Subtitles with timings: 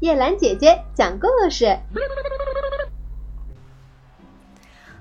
[0.00, 1.76] 叶兰姐姐讲故事：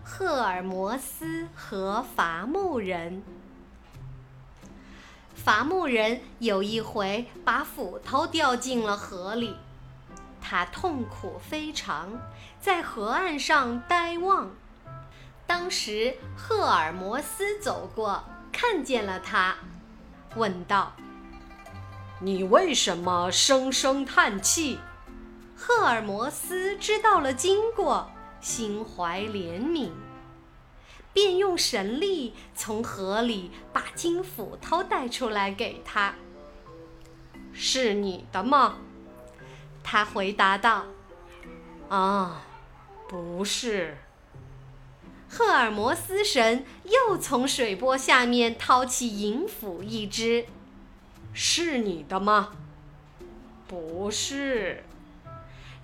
[0.04, 3.22] 赫尔摩斯和伐木人。
[5.36, 9.56] 伐木人有一回把斧头掉进了河里，
[10.42, 12.20] 他痛苦非常，
[12.60, 14.50] 在河岸上呆望。
[15.46, 19.58] 当时赫尔摩斯走过，看见了他，
[20.36, 20.94] 问道。
[22.20, 24.80] 你为什么声声叹气？
[25.60, 29.90] 赫尔摩斯知道了经过，心怀怜悯，
[31.12, 36.14] 便用神力从河里把金斧头带出来给他。
[37.52, 38.78] 是你的吗？
[39.84, 40.86] 他回答道
[41.90, 42.44] ：“啊，
[43.10, 43.98] 不是。”
[45.28, 50.46] 赫尔摩斯神又从水波下面掏起银斧一只。
[51.34, 52.52] 是你的吗？
[53.68, 54.84] 不是。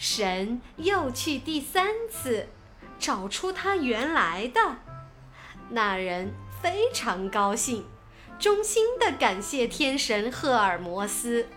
[0.06, 2.50] 神又去第三次，
[3.00, 4.60] 找出他原来的。
[5.70, 7.86] 那人非常高兴，
[8.38, 11.48] 衷心的感谢天神赫尔摩斯。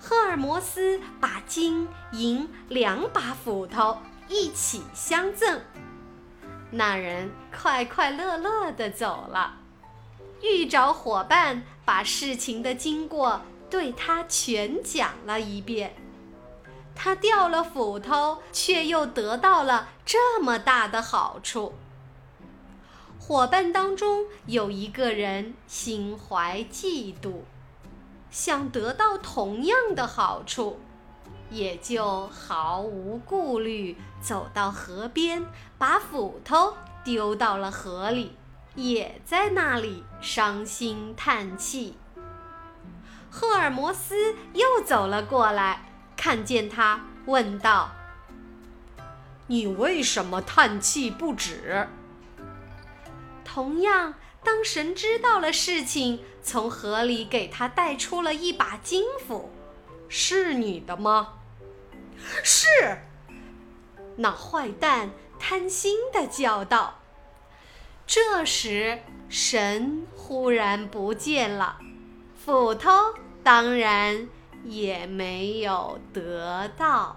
[0.00, 3.98] 赫尔摩斯把金银两把斧头
[4.30, 5.60] 一起相赠，
[6.70, 9.58] 那人快快乐乐的走了。
[10.40, 15.94] 遇着伙伴，把事情的经过对他全讲了一遍。
[17.00, 21.74] 他掉了斧头，却又得到了这么大的好处。
[23.20, 27.42] 伙伴当中有一个人心怀嫉妒，
[28.32, 30.80] 想得到同样的好处，
[31.50, 35.46] 也就毫无顾虑走到河边，
[35.78, 36.74] 把斧头
[37.04, 38.34] 丢到了河里。
[38.74, 41.96] 也在那里伤心叹气。
[43.28, 45.87] 赫尔摩斯又走了过来，
[46.18, 47.92] 看见他，问道
[49.46, 51.88] ：“你为什么叹气不止？”
[53.46, 59.52] 同样，当神知道了事情，从河里给他带出了一把金斧，
[60.08, 61.34] 是你的吗？
[62.42, 62.66] 是。
[64.16, 66.98] 那坏蛋贪心的叫道。
[68.04, 68.98] 这时，
[69.28, 71.78] 神忽然不见了，
[72.44, 72.90] 斧头
[73.44, 74.28] 当然
[74.64, 77.16] 也没有得到。